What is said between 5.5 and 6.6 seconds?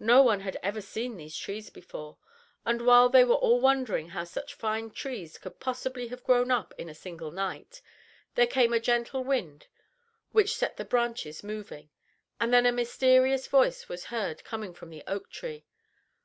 possibly have grown